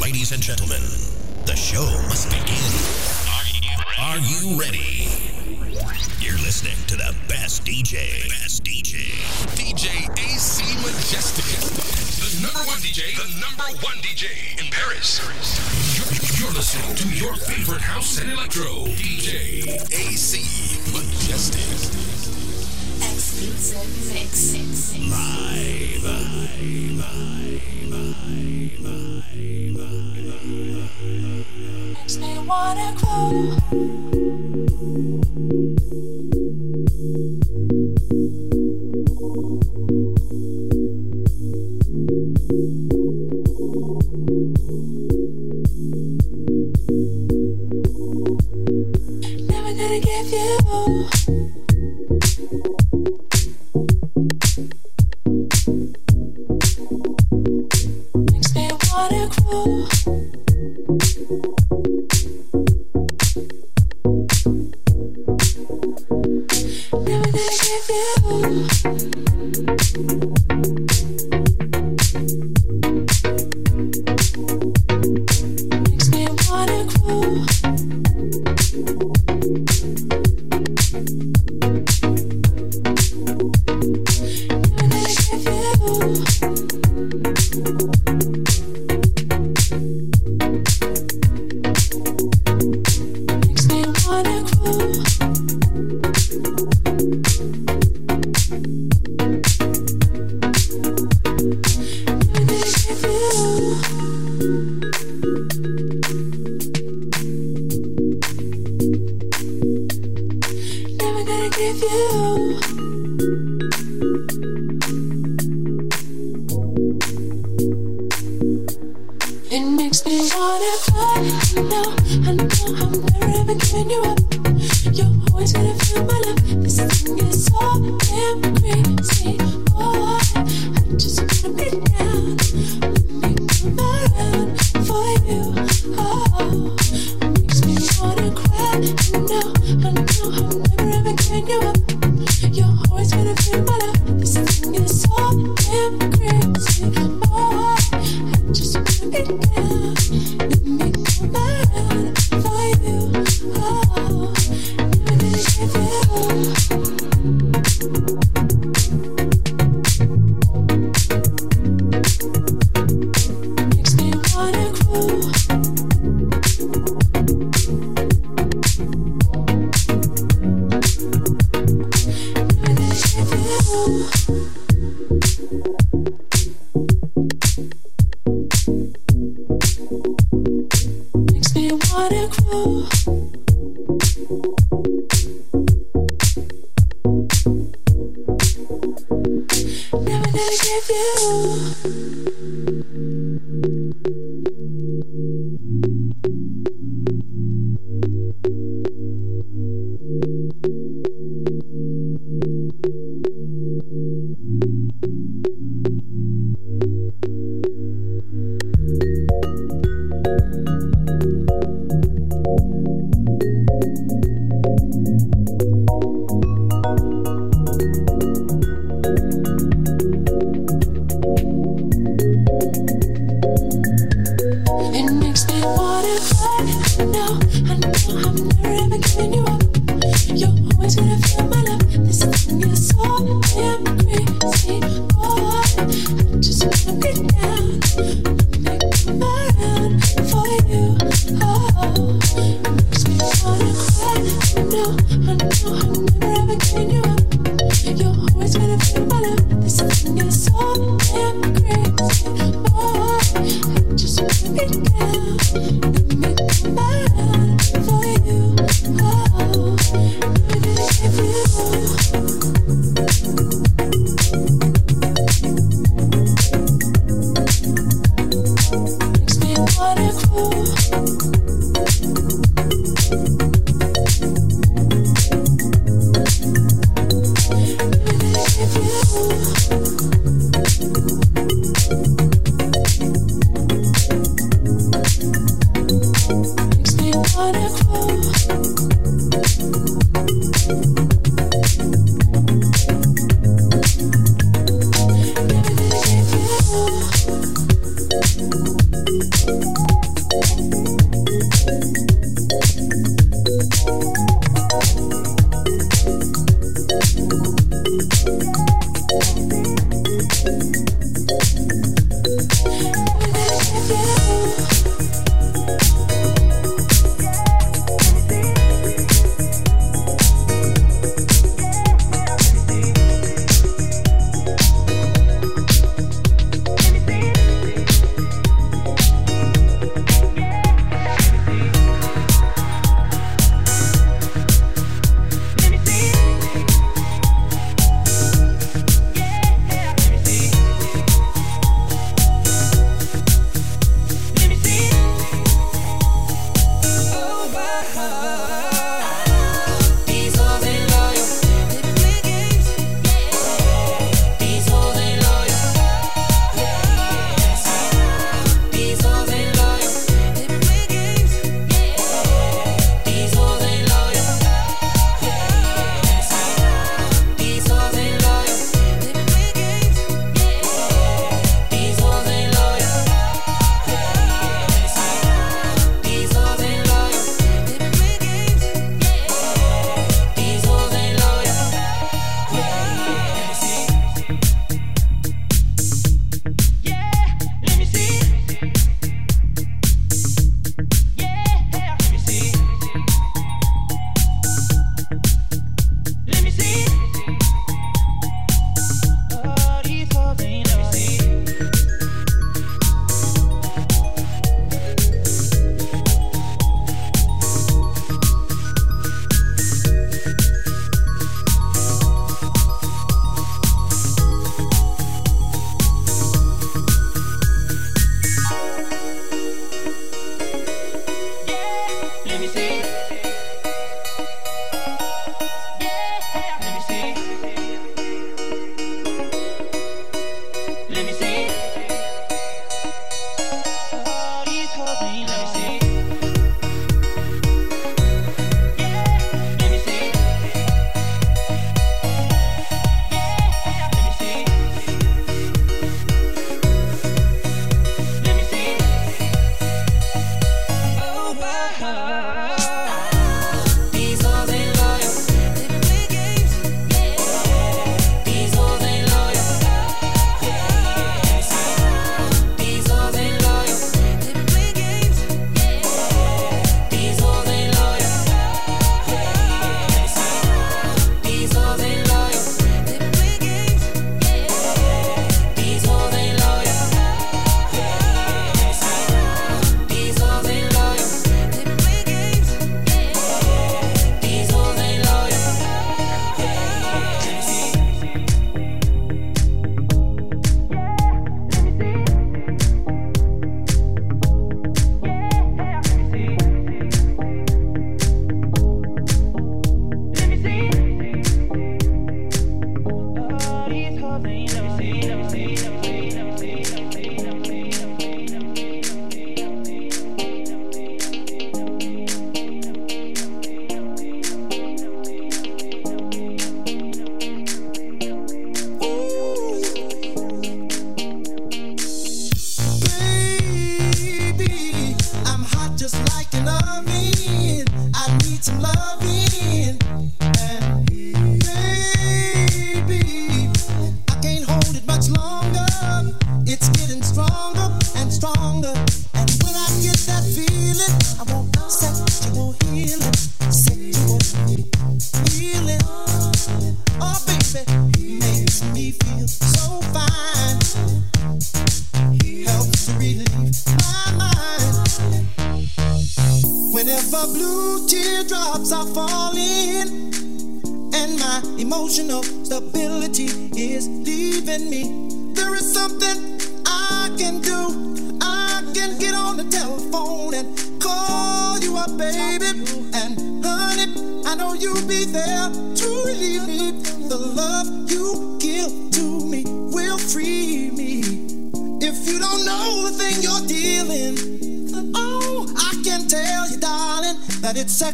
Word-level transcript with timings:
Ladies 0.00 0.30
and 0.30 0.40
gentlemen, 0.40 0.80
the 1.44 1.56
show 1.56 1.82
must 2.06 2.30
begin. 2.30 2.54
Are 3.98 4.18
you 4.18 4.54
ready? 4.54 5.10
You're 6.20 6.38
listening 6.38 6.78
to 6.86 6.94
the 6.94 7.12
best 7.26 7.64
DJ. 7.64 8.28
Best 8.28 8.62
DJ. 8.62 9.10
DJ 9.58 10.06
AC 10.18 10.62
Majestic. 10.86 11.50
The 12.22 12.46
number 12.46 12.60
one 12.60 12.78
DJ. 12.78 13.16
The 13.18 13.40
number 13.40 13.64
one 13.82 13.96
DJ 14.06 14.30
in 14.60 14.70
Paris. 14.70 15.18
You're, 15.98 16.46
you're 16.46 16.54
listening 16.54 16.94
to 16.94 17.08
your 17.08 17.34
favorite 17.34 17.82
house 17.82 18.20
and 18.20 18.30
electro. 18.30 18.86
DJ 18.94 19.66
AC 19.90 20.38
Majestic. 20.92 21.66
Exclusive 23.02 24.14
mix. 24.14 24.54
Live. 25.10 26.04
Live. 26.04 26.52
Live. 26.98 28.51
Stay 32.06 32.38
wanna. 32.38 32.92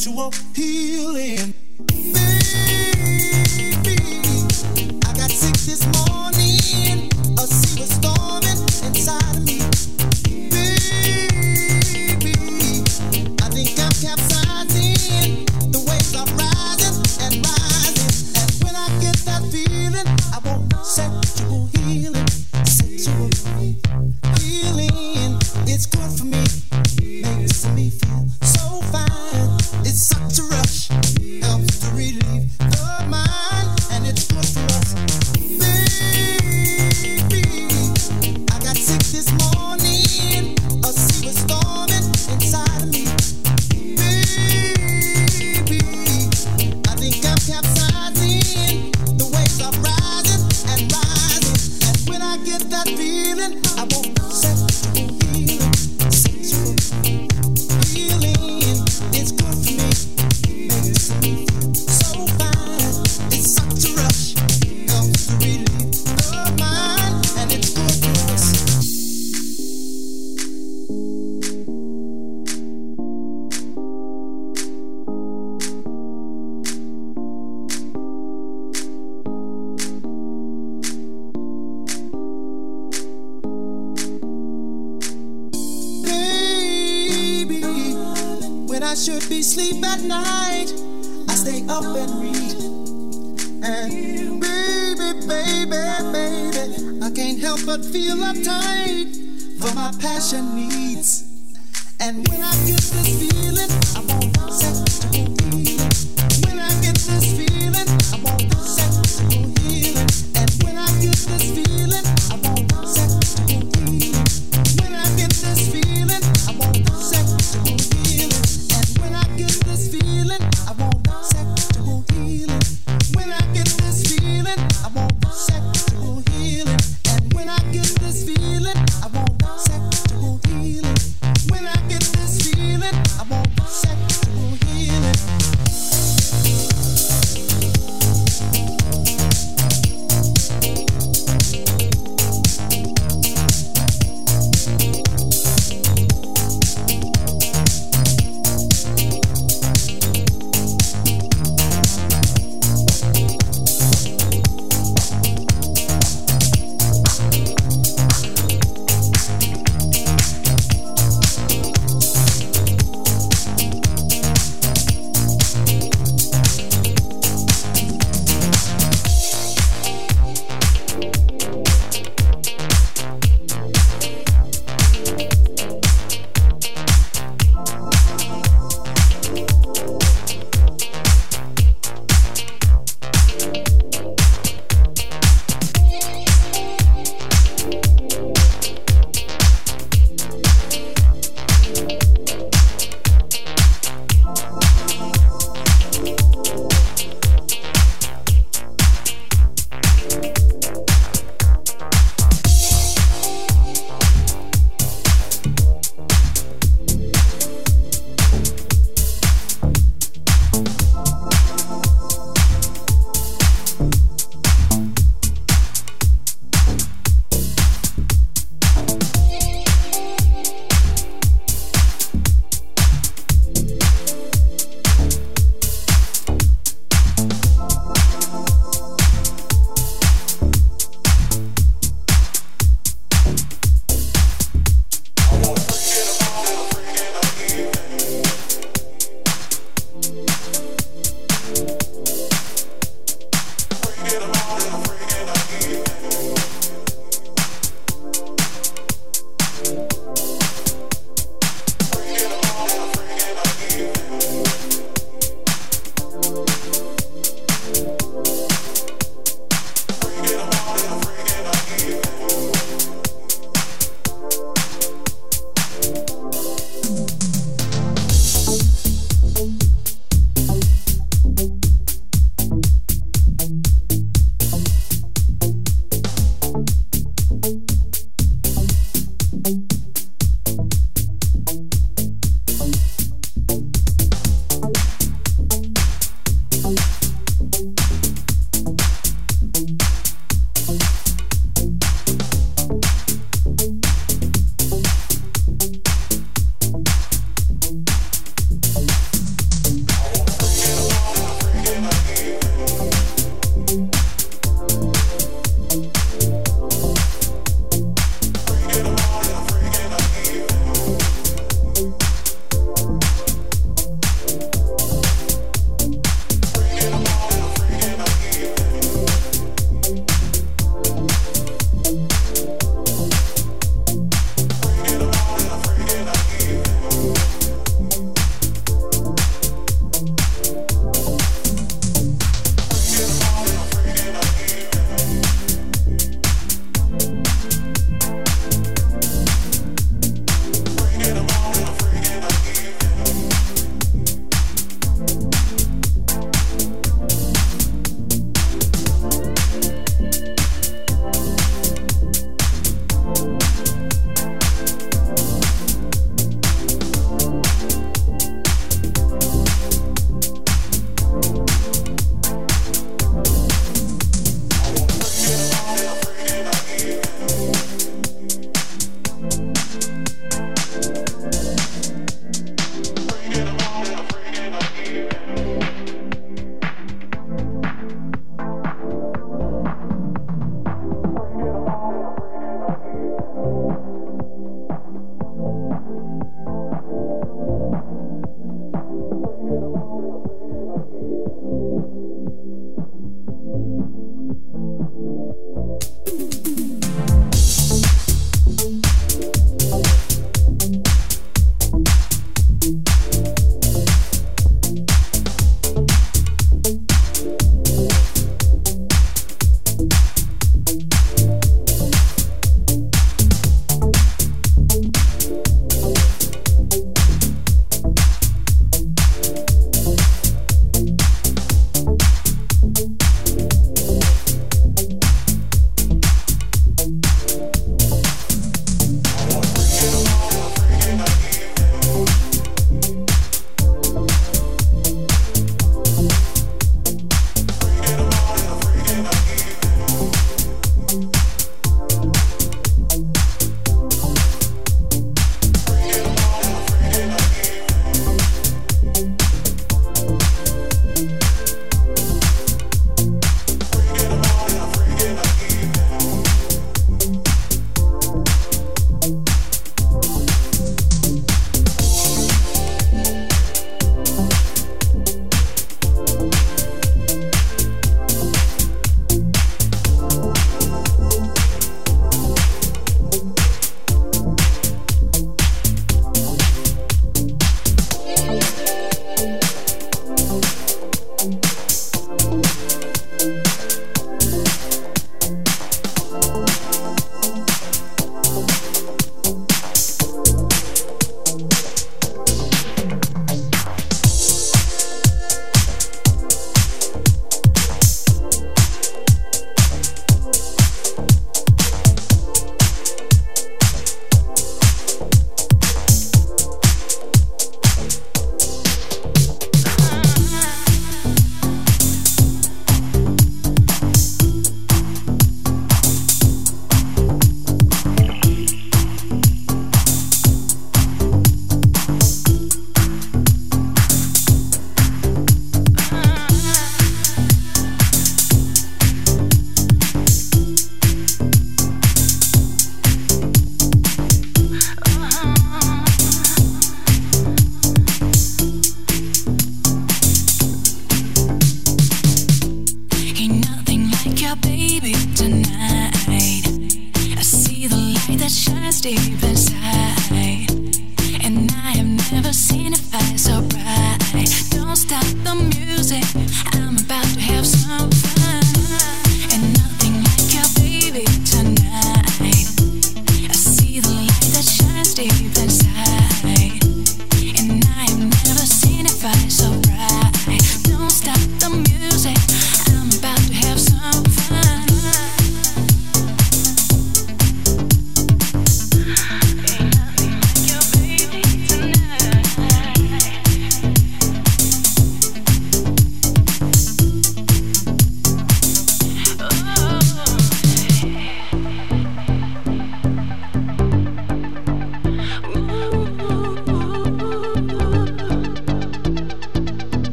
to 0.00 0.10
you. 0.10 0.29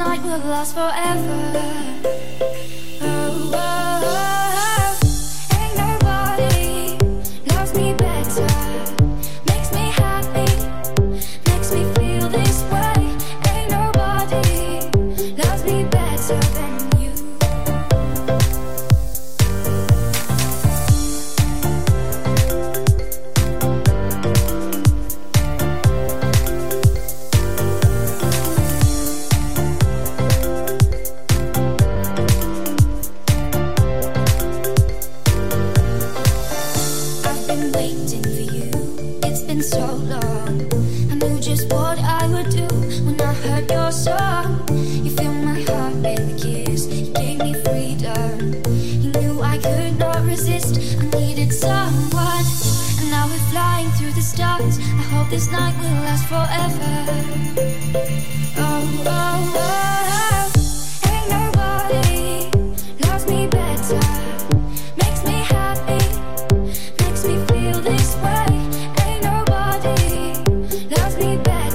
night 0.00 0.22
will 0.22 0.38
last 0.48 0.72
forever. 0.72 1.69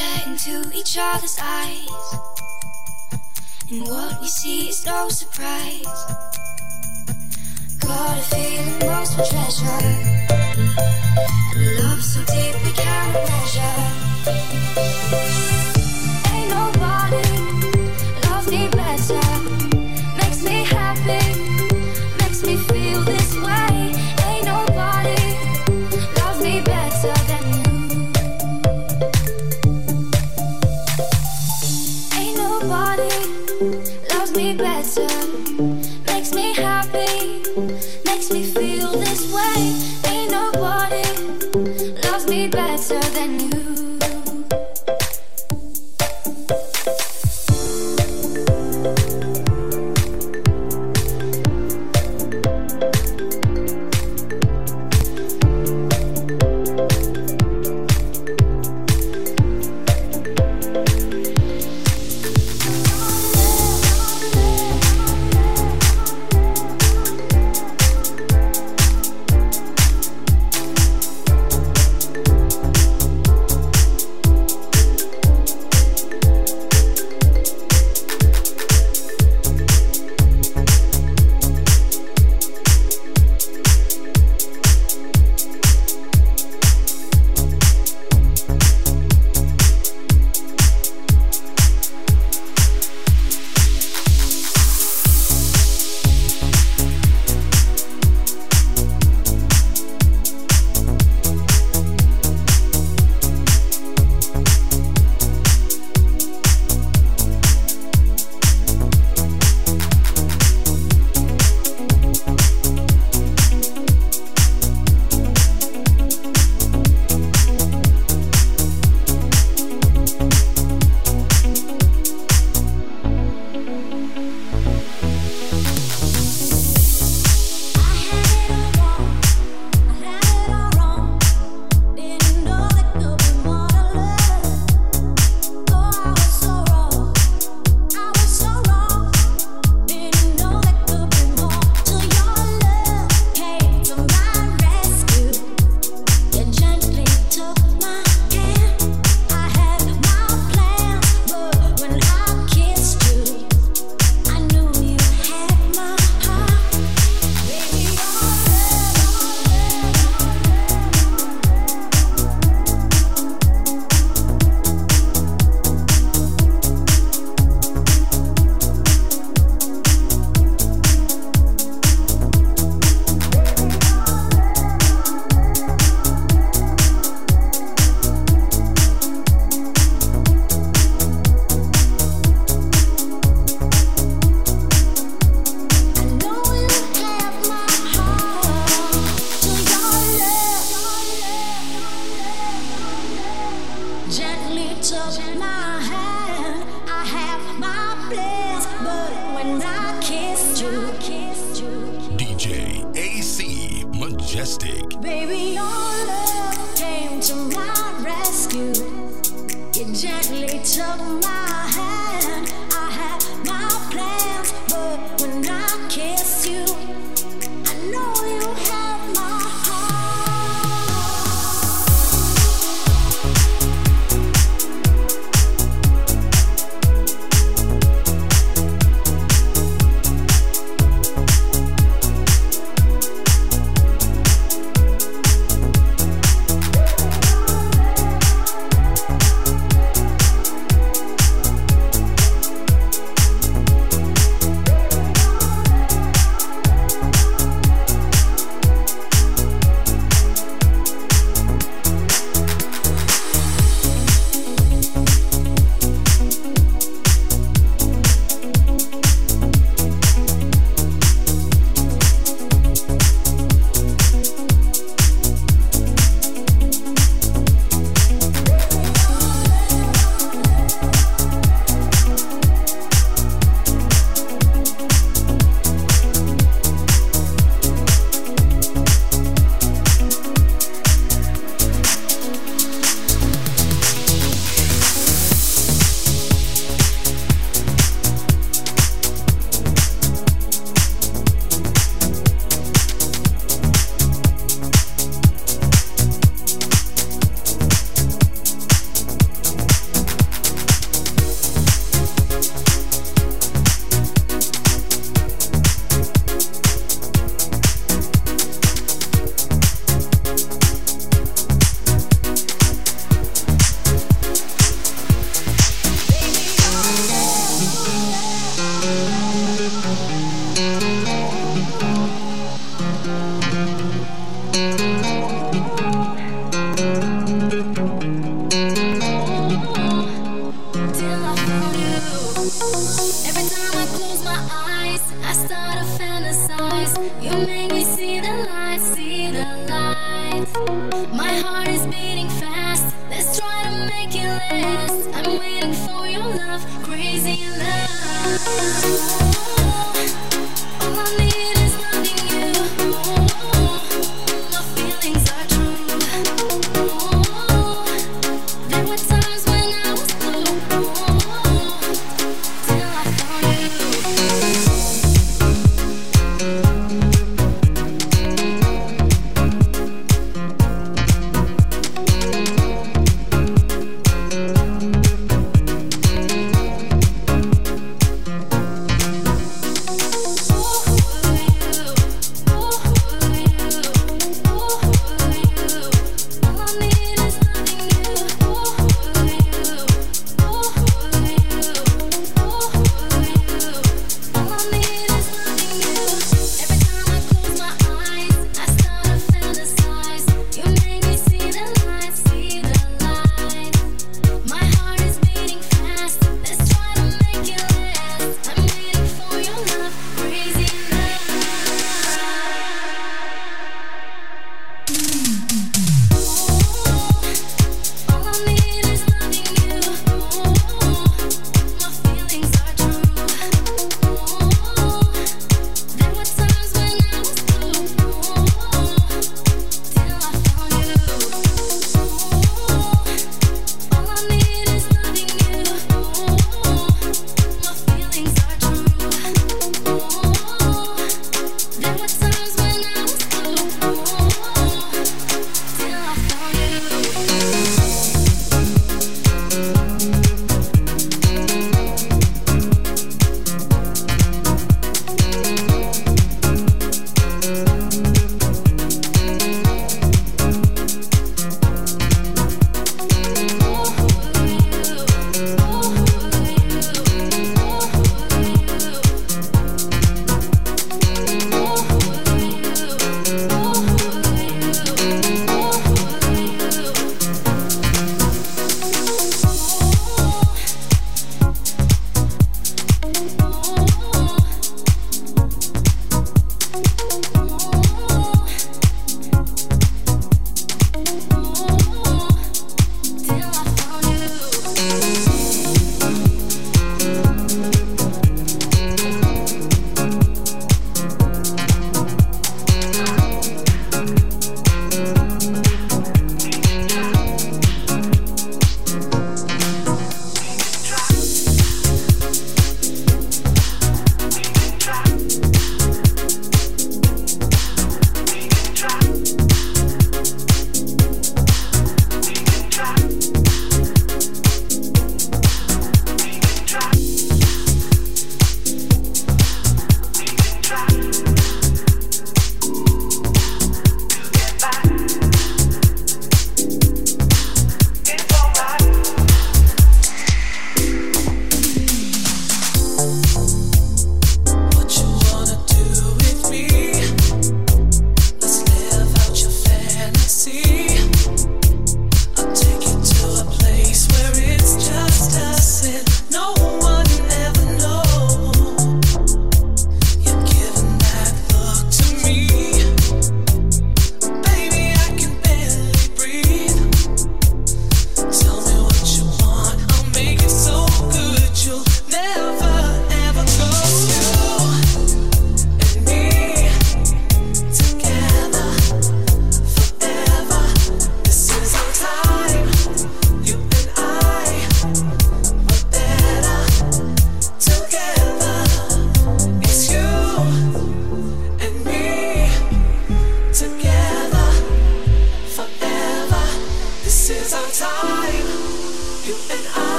stare 0.00 0.32
into 0.32 0.76
each 0.76 0.96
other's 0.98 1.36
eyes. 1.40 1.88
And 3.70 3.82
what 3.82 4.20
we 4.20 4.26
see 4.26 4.68
is 4.68 4.84
no 4.86 5.08
surprise. 5.08 5.84
Got 7.80 8.18
a 8.18 8.22
feeling 8.22 8.78
most 8.80 9.14
for 9.16 9.24
treasure. 9.24 9.80
Love 11.82 12.02
so 12.02 12.20
deep 12.24 12.54
we 12.64 12.72
can't 12.72 13.12
measure. 13.28 13.89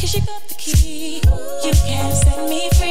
Cause 0.00 0.14
you 0.14 0.22
got 0.22 0.40
the 0.48 0.54
key. 0.54 1.16
You 1.16 1.72
can 1.84 2.12
set 2.14 2.48
me 2.48 2.70
free. 2.78 2.89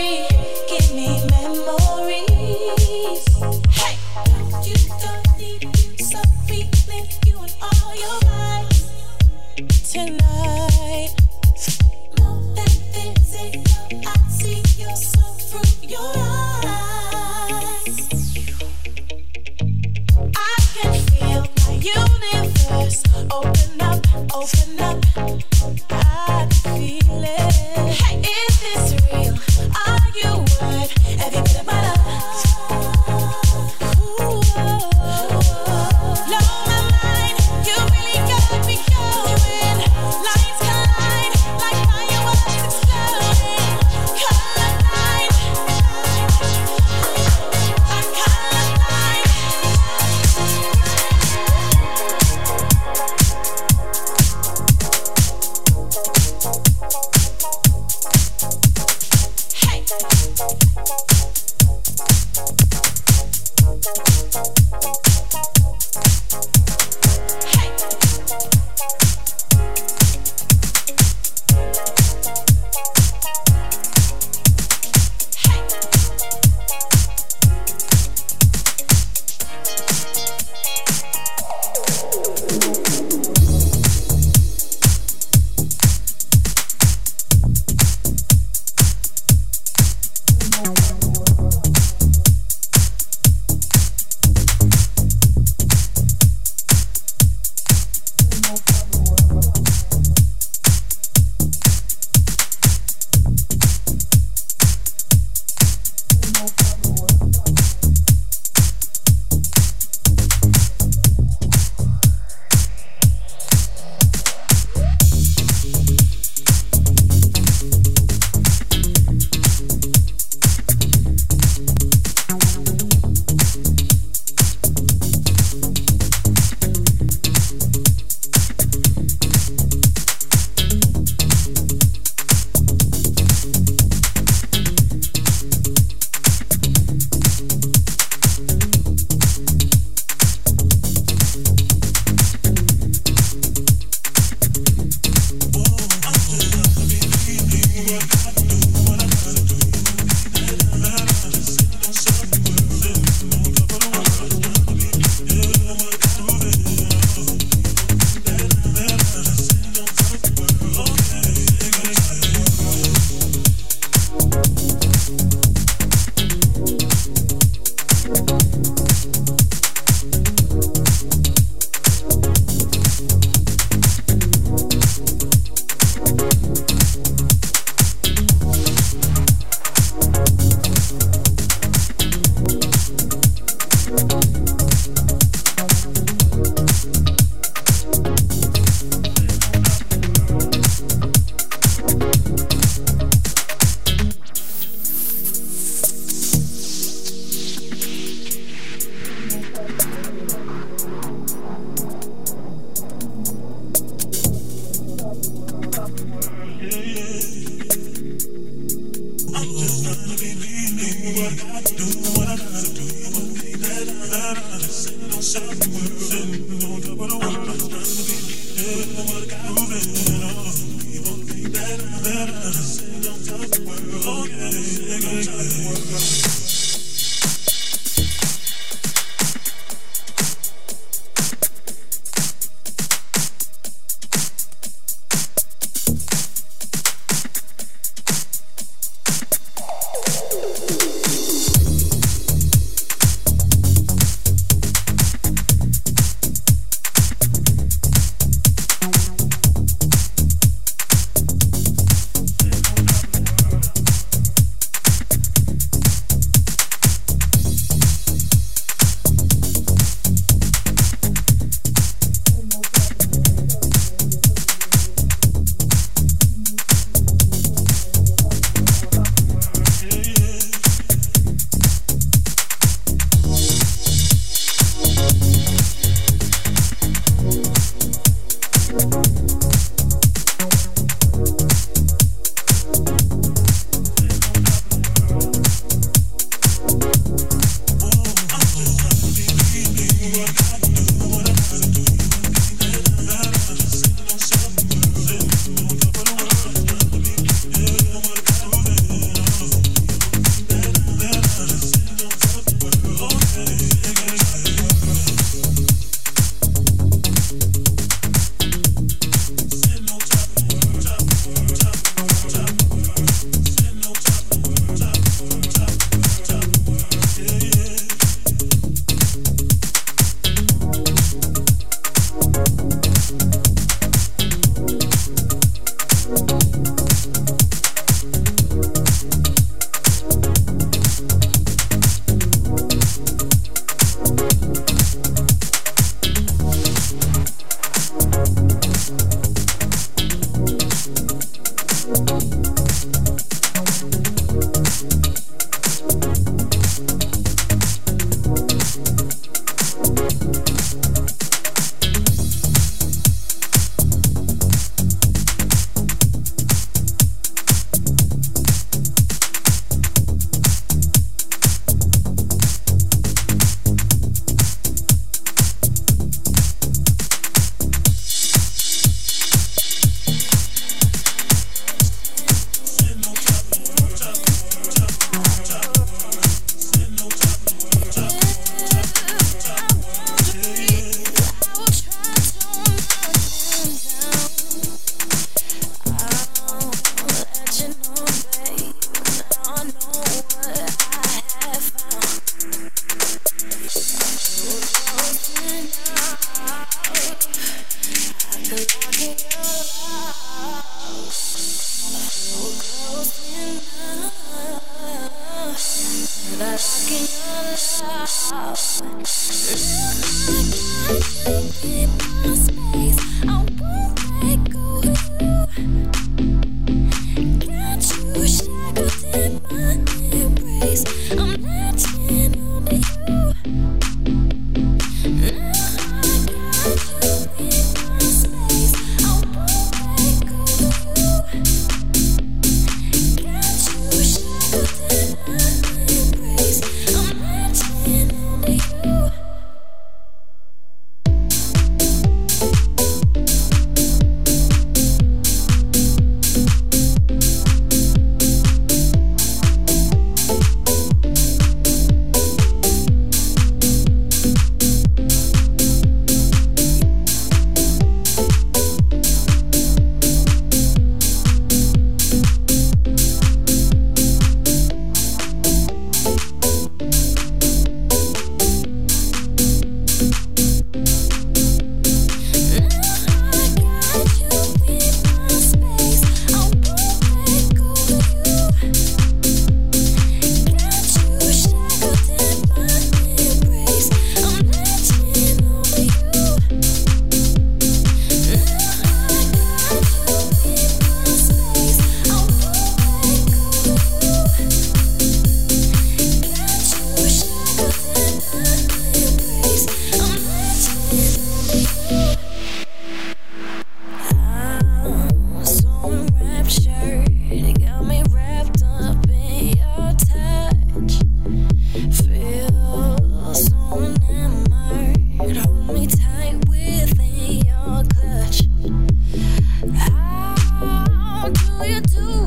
you 521.69 521.81
do. 521.81 522.18